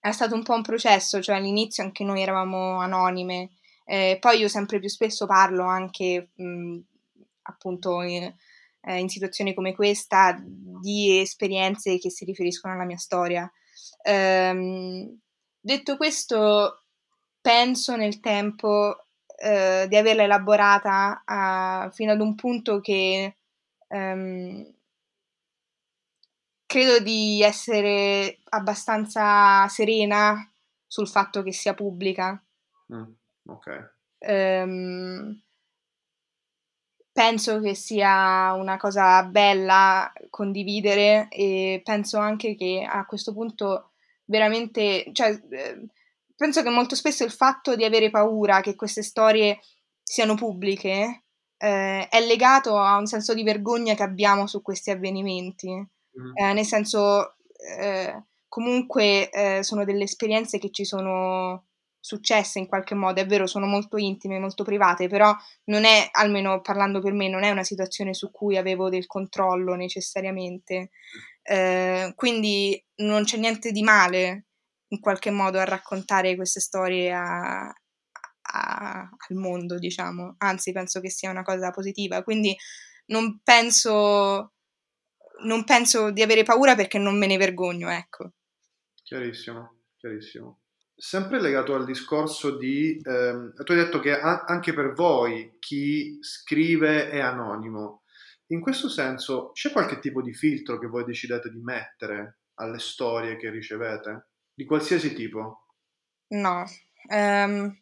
[0.00, 3.50] è stato un po' un processo, cioè all'inizio anche noi eravamo anonime,
[3.84, 6.78] eh, poi io sempre più spesso parlo anche mh, mm,
[7.42, 8.34] appunto in,
[8.80, 13.48] eh, in, situazioni come questa di esperienze che si riferiscono alla mia storia.
[14.02, 15.16] Ehm,
[15.60, 16.86] detto questo,
[17.40, 19.09] penso nel tempo
[19.42, 23.36] eh, di averla elaborata a, fino ad un punto che
[23.88, 24.74] ehm,
[26.66, 30.46] credo di essere abbastanza serena
[30.86, 32.42] sul fatto che sia pubblica.
[32.92, 33.12] Mm,
[33.46, 33.92] ok.
[34.18, 35.40] Um,
[37.10, 43.92] penso che sia una cosa bella condividere e penso anche che a questo punto
[44.26, 45.86] veramente, cioè, eh,
[46.40, 49.60] penso che molto spesso il fatto di avere paura che queste storie
[50.02, 51.24] siano pubbliche
[51.58, 55.70] eh, è legato a un senso di vergogna che abbiamo su questi avvenimenti.
[55.70, 56.32] Mm.
[56.34, 57.34] Eh, nel senso,
[57.78, 61.66] eh, comunque eh, sono delle esperienze che ci sono
[62.00, 66.62] successe in qualche modo, è vero, sono molto intime, molto private, però non è, almeno
[66.62, 70.88] parlando per me, non è una situazione su cui avevo del controllo necessariamente.
[71.42, 74.46] Eh, quindi non c'è niente di male
[74.92, 81.10] in qualche modo a raccontare queste storie a, a, al mondo, diciamo, anzi penso che
[81.10, 82.56] sia una cosa positiva, quindi
[83.06, 84.52] non penso
[85.42, 88.32] non penso di avere paura perché non me ne vergogno, ecco.
[89.02, 90.60] Chiarissimo, chiarissimo.
[90.94, 96.18] Sempre legato al discorso di, ehm, tu hai detto che a- anche per voi chi
[96.20, 98.02] scrive è anonimo.
[98.48, 103.36] In questo senso c'è qualche tipo di filtro che voi decidete di mettere alle storie
[103.36, 104.29] che ricevete?
[104.60, 105.68] Di qualsiasi tipo?
[106.34, 106.66] No.
[107.08, 107.74] Um,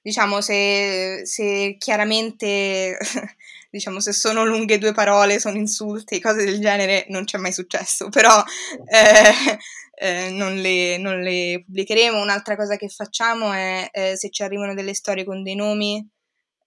[0.00, 2.96] diciamo, se, se chiaramente,
[3.68, 8.10] diciamo, se sono lunghe due parole, sono insulti, cose del genere, non c'è mai successo,
[8.10, 8.40] però
[8.86, 9.58] eh,
[9.96, 12.20] eh, non, le, non, le, pubblicheremo.
[12.20, 16.08] Un'altra cosa che facciamo è, eh, se ci arrivano delle storie con dei nomi,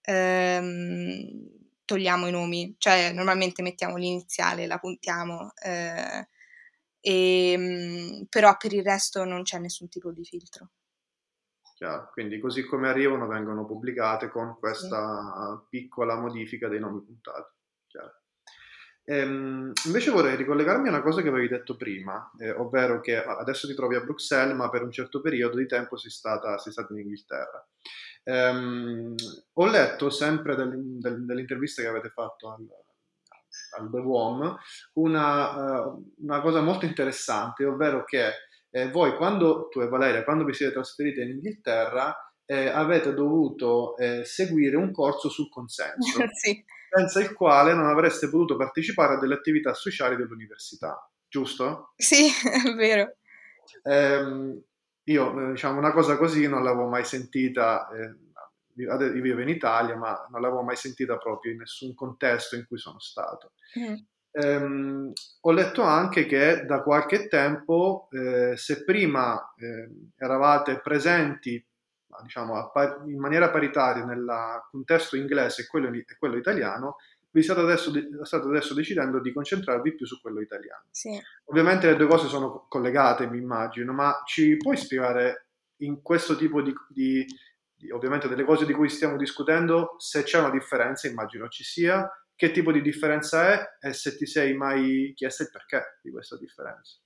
[0.02, 1.24] ehm,
[1.86, 5.54] togliamo i nomi, cioè normalmente mettiamo l'iniziale, la puntiamo.
[5.64, 6.28] Eh,
[7.08, 10.72] e, ehm, però per il resto non c'è nessun tipo di filtro.
[11.76, 12.10] Chiaro.
[12.12, 15.68] Quindi così come arrivano vengono pubblicate con questa sì.
[15.70, 17.56] piccola modifica dei nomi puntati.
[19.10, 23.66] Ehm, invece vorrei ricollegarmi a una cosa che avevi detto prima, eh, ovvero che adesso
[23.66, 26.92] ti trovi a Bruxelles, ma per un certo periodo di tempo sei stata, sei stata
[26.92, 27.66] in Inghilterra.
[28.24, 29.16] Ehm,
[29.54, 32.68] ho letto sempre del, del, dell'intervista che avete fatto al,
[33.78, 34.58] al The WOM
[34.94, 38.32] una, uh, una cosa molto interessante, ovvero che
[38.70, 43.98] eh, voi quando, tu e Valeria, quando vi siete trasferite in Inghilterra, eh, avete dovuto
[43.98, 46.64] eh, seguire un corso sul consenso, sì.
[46.90, 51.94] senza il quale non avreste potuto partecipare a delle attività sociali dell'università, giusto?
[51.96, 52.28] Sì,
[52.66, 53.16] è vero.
[53.84, 54.62] Ehm,
[55.04, 58.27] io, eh, diciamo, una cosa così non l'avevo mai sentita, eh,
[58.84, 62.78] io vivo in Italia, ma non l'avevo mai sentita proprio in nessun contesto in cui
[62.78, 63.54] sono stato.
[63.80, 63.96] Mm.
[64.32, 65.12] Ehm,
[65.42, 71.64] ho letto anche che da qualche tempo, eh, se prima eh, eravate presenti
[72.22, 72.72] diciamo,
[73.06, 74.26] in maniera paritaria nel
[74.72, 76.98] contesto inglese e quello, e quello italiano,
[77.32, 77.92] vi state adesso,
[78.24, 80.86] state adesso, decidendo di concentrarvi più su quello italiano.
[80.92, 81.20] Sì.
[81.46, 85.48] Ovviamente le due cose sono collegate, mi immagino, ma ci puoi spiegare
[85.82, 87.26] in questo tipo di, di
[87.92, 92.52] ovviamente delle cose di cui stiamo discutendo, se c'è una differenza, immagino ci sia, che
[92.52, 96.98] tipo di differenza è e se ti sei mai chiesto il perché di questa differenza.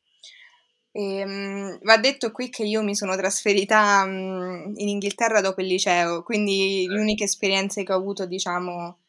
[0.93, 5.67] E, um, va detto qui che io mi sono trasferita um, in Inghilterra dopo il
[5.67, 8.99] liceo, quindi le uniche esperienze che ho avuto, diciamo,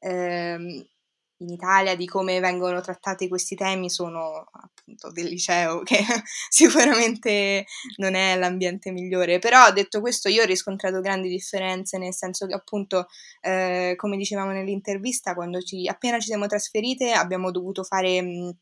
[0.00, 0.86] ehm,
[1.40, 5.98] in Italia di come vengono trattati questi temi sono appunto del liceo, che
[6.48, 9.38] sicuramente non è l'ambiente migliore.
[9.38, 13.06] Però detto questo, io ho riscontrato grandi differenze, nel senso che appunto,
[13.40, 18.56] eh, come dicevamo nell'intervista, quando ci, appena ci siamo trasferite abbiamo dovuto fare mh,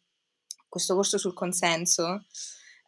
[0.69, 2.25] questo corso sul consenso.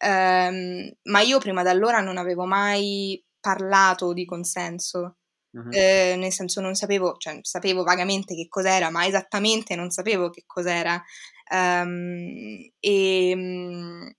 [0.03, 5.17] Um, ma io prima da allora non avevo mai parlato di consenso.
[5.53, 5.69] Uh-huh.
[5.71, 10.45] Eh, nel senso non sapevo, cioè sapevo vagamente che cos'era, ma esattamente non sapevo che
[10.47, 11.03] cos'era.
[11.53, 14.13] Um, e um,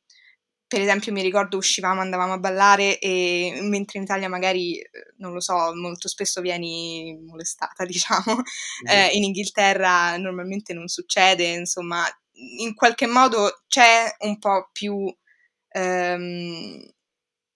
[0.71, 5.33] per esempio mi ricordo uscivamo, andavamo a ballare e mentre in Italia magari, eh, non
[5.33, 8.89] lo so, molto spesso vieni molestata, diciamo, uh-huh.
[8.89, 12.05] eh, in Inghilterra normalmente non succede, insomma,
[12.59, 15.13] in qualche modo c'è un po' più
[15.73, 16.91] um,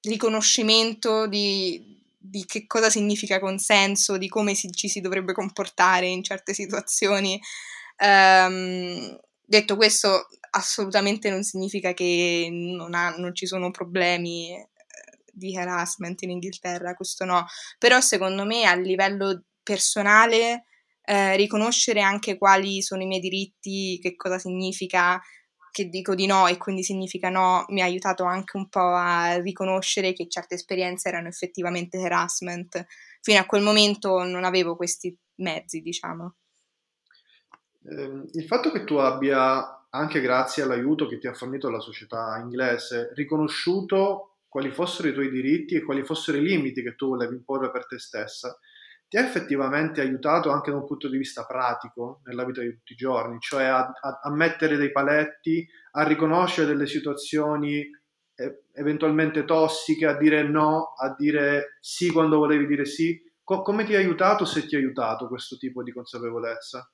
[0.01, 1.94] riconoscimento di,
[2.29, 7.39] di che cosa significa consenso, di come si, ci si dovrebbe comportare in certe situazioni.
[7.97, 14.67] Um, detto questo, assolutamente non significa che non, ha, non ci sono problemi eh,
[15.31, 17.45] di harassment in Inghilterra, questo no,
[17.77, 20.65] però secondo me a livello personale
[21.03, 25.21] eh, riconoscere anche quali sono i miei diritti, che cosa significa
[25.75, 29.35] che dico di no e quindi significa no, mi ha aiutato anche un po' a
[29.41, 32.85] riconoscere che certe esperienze erano effettivamente harassment.
[33.19, 36.35] Fino a quel momento non avevo questi mezzi, diciamo.
[37.89, 42.37] Eh, il fatto che tu abbia, anche grazie all'aiuto che ti ha fornito la società
[42.41, 47.35] inglese, riconosciuto quali fossero i tuoi diritti e quali fossero i limiti che tu volevi
[47.35, 48.57] imporre per te stessa,
[49.07, 52.93] ti ha effettivamente aiutato anche da un punto di vista pratico nella vita di tutti
[52.93, 57.87] i giorni, cioè a, a, a mettere dei paletti, a riconoscere delle situazioni
[58.35, 63.21] eh, eventualmente tossiche, a dire no, a dire sì quando volevi dire sì.
[63.43, 66.89] Co- come ti ha aiutato, se ti ha aiutato questo tipo di consapevolezza?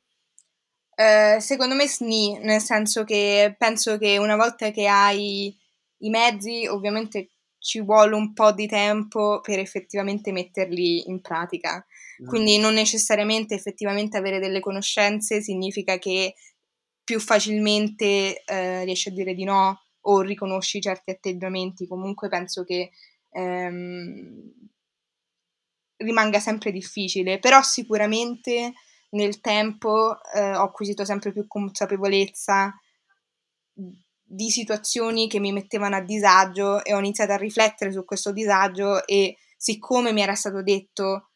[0.93, 5.57] Eh, secondo me SNI, nel senso che penso che una volta che hai
[5.99, 7.29] i mezzi, ovviamente
[7.61, 11.85] ci vuole un po' di tempo per effettivamente metterli in pratica.
[12.21, 12.27] Mm.
[12.27, 16.33] Quindi non necessariamente effettivamente avere delle conoscenze significa che
[17.03, 21.85] più facilmente eh, riesci a dire di no o riconosci certi atteggiamenti.
[21.85, 22.91] Comunque penso che
[23.29, 24.51] ehm,
[25.97, 28.73] rimanga sempre difficile, però sicuramente
[29.11, 32.73] nel tempo eh, ho acquisito sempre più consapevolezza
[34.33, 39.05] di situazioni che mi mettevano a disagio e ho iniziato a riflettere su questo disagio
[39.05, 41.31] e siccome mi era stato detto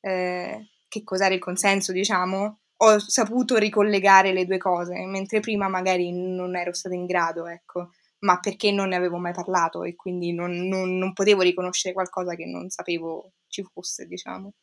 [0.00, 6.10] eh, che cos'era il consenso, diciamo, ho saputo ricollegare le due cose, mentre prima magari
[6.10, 10.32] non ero stata in grado, ecco, ma perché non ne avevo mai parlato e quindi
[10.32, 14.54] non, non, non potevo riconoscere qualcosa che non sapevo ci fosse, diciamo.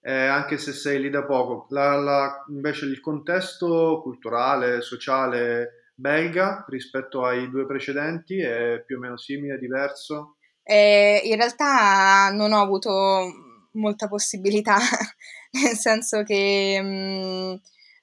[0.00, 6.64] Eh, anche se sei lì da poco, la, la, invece il contesto culturale, sociale, belga
[6.68, 8.40] rispetto ai due precedenti?
[8.40, 10.36] È più o meno simile, diverso?
[10.62, 13.30] Eh, in realtà non ho avuto
[13.72, 14.76] molta possibilità,
[15.62, 17.54] nel senso che mh, mm,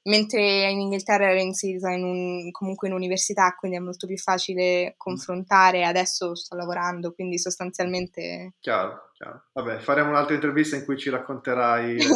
[0.04, 4.94] mentre in Inghilterra ero inserita in un, comunque in università, quindi è molto più facile
[4.98, 8.54] confrontare, adesso sto lavorando, quindi sostanzialmente...
[8.60, 9.44] Chiaro, chiaro.
[9.54, 11.98] Vabbè, faremo un'altra intervista in cui ci racconterai...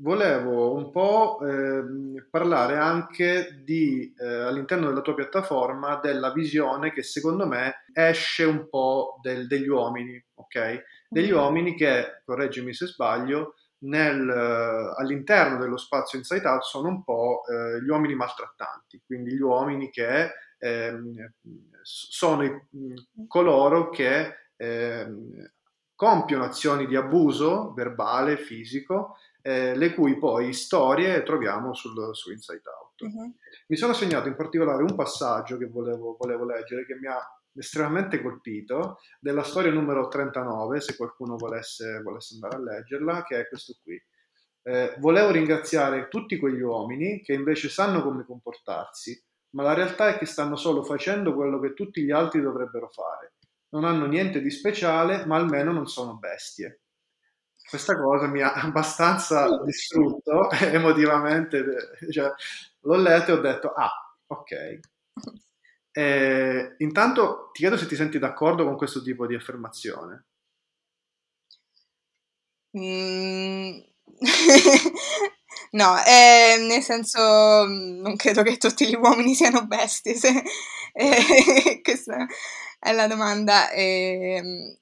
[0.00, 1.82] Volevo un po' eh,
[2.30, 8.68] parlare anche di, eh, all'interno della tua piattaforma, della visione che secondo me esce un
[8.68, 10.82] po' del, degli uomini, ok?
[11.08, 11.34] Degli mm-hmm.
[11.36, 14.28] uomini che, correggimi se sbaglio, nel,
[14.96, 19.90] all'interno dello spazio Inside Out sono un po' eh, gli uomini maltrattanti, quindi gli uomini
[19.90, 21.32] che ehm,
[21.82, 22.52] sono i,
[23.26, 25.50] coloro che ehm,
[25.94, 29.16] compiono azioni di abuso verbale, fisico,
[29.48, 33.00] eh, le cui poi storie troviamo sul, su Inside Out.
[33.00, 33.34] Uh-huh.
[33.68, 37.18] Mi sono segnato in particolare un passaggio che volevo, volevo leggere che mi ha
[37.54, 43.48] estremamente colpito, della storia numero 39, se qualcuno volesse, volesse andare a leggerla, che è
[43.48, 43.98] questo qui.
[44.64, 49.18] Eh, volevo ringraziare tutti quegli uomini che invece sanno come comportarsi,
[49.54, 53.36] ma la realtà è che stanno solo facendo quello che tutti gli altri dovrebbero fare.
[53.70, 56.82] Non hanno niente di speciale, ma almeno non sono bestie
[57.68, 61.64] questa cosa mi ha abbastanza distrutto emotivamente,
[62.10, 62.32] cioè,
[62.80, 63.90] l'ho letto e ho detto, ah,
[64.26, 64.80] ok.
[65.92, 70.24] E, intanto ti chiedo se ti senti d'accordo con questo tipo di affermazione.
[72.76, 73.78] Mm.
[75.72, 80.42] no, eh, nel senso non credo che tutti gli uomini siano bestie, se,
[80.92, 82.26] eh, questa
[82.78, 83.70] è la domanda.
[83.70, 84.78] Eh,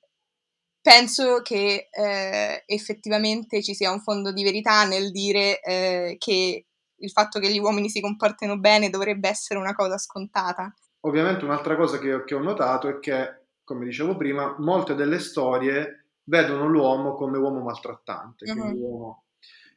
[0.87, 6.66] penso che eh, effettivamente ci sia un fondo di verità nel dire eh, che
[6.99, 10.72] il fatto che gli uomini si comportino bene dovrebbe essere una cosa scontata.
[11.01, 16.11] Ovviamente un'altra cosa che, che ho notato è che, come dicevo prima, molte delle storie
[16.22, 18.45] vedono l'uomo come uomo maltrattante.
[18.49, 18.80] Mm-hmm.
[18.80, 19.24] Uomo...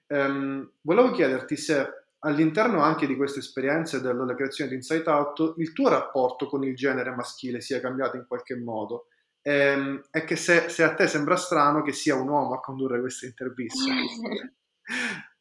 [0.09, 1.89] Um, volevo chiederti se
[2.19, 6.75] all'interno anche di queste esperienze della creazione di Insight Out il tuo rapporto con il
[6.75, 9.07] genere maschile sia cambiato in qualche modo
[9.49, 12.99] ehm, e che se, se, a te sembra strano che sia un uomo a condurre
[12.99, 13.89] queste interviste.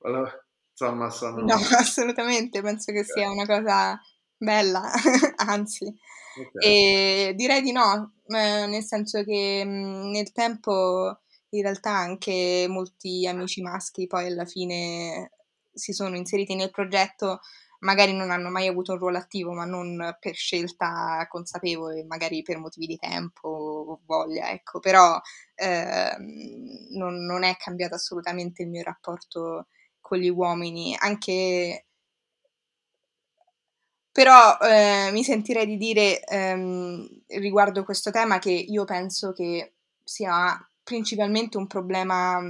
[0.03, 0.33] allora,
[0.71, 1.43] insomma, sono...
[1.45, 4.01] No, assolutamente, penso che sia una cosa
[4.37, 4.91] bella,
[5.37, 5.85] anzi.
[5.85, 7.31] Okay.
[7.31, 13.27] E direi di no, eh, nel senso che mh, nel tempo in realtà anche molti
[13.27, 15.33] amici maschi poi alla fine
[15.73, 17.41] si sono inseriti nel progetto
[17.81, 22.59] magari non hanno mai avuto un ruolo attivo, ma non per scelta consapevole, magari per
[22.59, 23.68] motivi di tempo
[24.05, 25.21] voglia, ecco, però
[25.55, 26.17] eh,
[26.91, 29.69] non, non, è cambiato assolutamente il mio rapporto
[30.01, 31.87] con gli uomini, anche
[34.13, 40.59] però eh, mi sentirei di dire ehm, riguardo questo tema che io penso che sia
[40.83, 42.41] principalmente un problema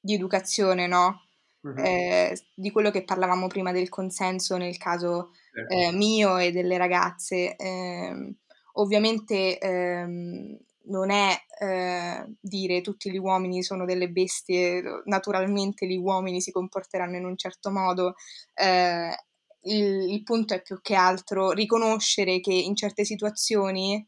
[0.00, 1.22] di educazione, no?
[1.62, 1.74] uh-huh.
[1.76, 5.30] eh, di quello che parlavamo prima del consenso nel caso
[5.68, 7.56] eh, mio e delle ragazze.
[7.56, 8.34] Eh,
[8.72, 16.40] ovviamente ehm, non è eh, dire tutti gli uomini sono delle bestie, naturalmente gli uomini
[16.40, 18.14] si comporteranno in un certo modo.
[18.54, 19.14] Eh,
[19.64, 24.04] il, il punto è più che altro riconoscere che in certe situazioni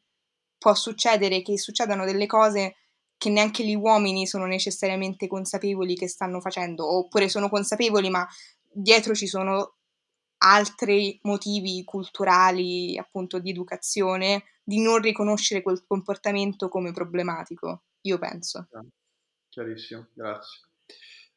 [0.59, 2.77] può succedere che succedano delle cose
[3.17, 8.27] che neanche gli uomini sono necessariamente consapevoli che stanno facendo, oppure sono consapevoli ma
[8.73, 9.77] dietro ci sono
[10.45, 18.68] altri motivi culturali, appunto di educazione, di non riconoscere quel comportamento come problematico, io penso.
[19.49, 20.61] Chiarissimo, grazie.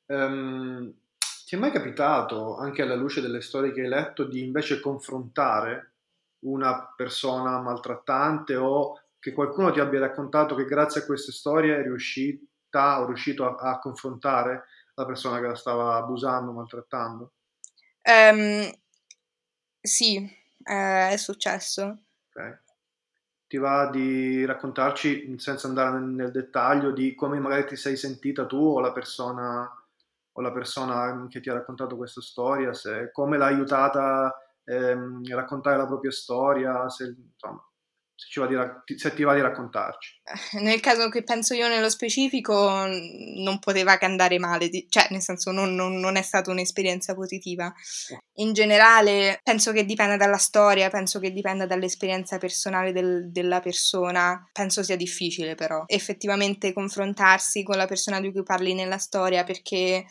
[0.07, 0.93] Um,
[1.45, 5.93] ti è mai capitato, anche alla luce delle storie che hai letto, di invece confrontare
[6.39, 11.81] una persona maltrattante o che qualcuno ti abbia raccontato che grazie a queste storie è
[11.81, 17.31] riuscita o riuscito a, a confrontare la persona che la stava abusando, maltrattando?
[18.03, 18.71] Um,
[19.87, 20.17] sì,
[20.63, 21.97] eh, è successo.
[22.29, 22.57] Okay.
[23.47, 28.45] Ti va di raccontarci, senza andare nel, nel, dettaglio, di come magari ti sei sentita
[28.45, 29.67] tu o la persona,
[30.33, 34.35] o la persona che ti ha raccontato questa storia, se, come l'ha aiutata
[34.65, 37.63] ehm, a raccontare la propria storia, se, insomma,
[38.17, 38.41] se,
[38.85, 40.21] di, se, ti va di raccontarci.
[40.59, 42.85] Nel caso che penso io nello specifico,
[43.37, 47.71] non poteva che andare male, cioè nel senso non, non, non è stata un'esperienza positiva.
[48.39, 54.49] In generale penso che dipenda dalla storia, penso che dipenda dall'esperienza personale del, della persona,
[54.51, 60.05] penso sia difficile però effettivamente confrontarsi con la persona di cui parli nella storia perché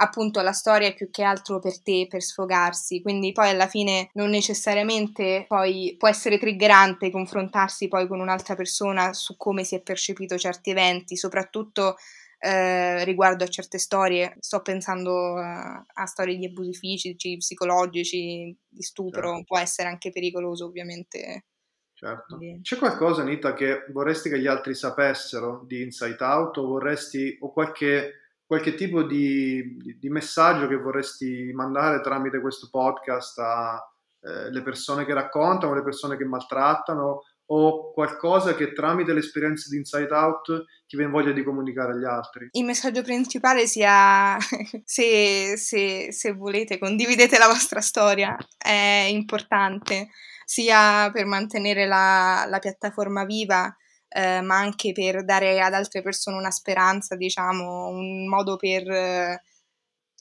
[0.00, 4.08] appunto la storia è più che altro per te, per sfogarsi, quindi poi alla fine
[4.14, 9.82] non necessariamente poi può essere triggerante confrontarsi poi con un'altra persona su come si è
[9.82, 11.96] percepito certi eventi, soprattutto
[12.38, 18.82] eh, riguardo a certe storie, sto pensando a, a storie di abusi fisici, psicologici, di
[18.82, 19.44] stupro, certo.
[19.44, 21.44] può essere anche pericoloso ovviamente.
[21.92, 22.38] Certo.
[22.62, 27.52] C'è qualcosa, Anita, che vorresti che gli altri sapessero di Insight Out o vorresti o
[27.52, 28.19] qualche
[28.50, 35.14] qualche tipo di, di, messaggio che vorresti mandare tramite questo podcast alle eh, persone che
[35.14, 41.12] raccontano, le persone che maltrattano o qualcosa che tramite l'esperienza di Inside Out ti viene
[41.12, 42.48] voglia di comunicare agli altri?
[42.50, 44.36] Il messaggio principale sia
[44.82, 50.08] se, se, se volete condividete la vostra storia, è importante
[50.44, 53.72] sia per mantenere la, la piattaforma viva
[54.12, 59.42] eh, ma anche per dare ad altre persone una speranza, diciamo, un modo per eh,